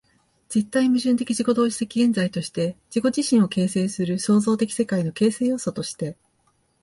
[0.49, 6.17] 絶対矛盾的自己同一的現在として、自己自身を形成する創造的世界の形成要素として、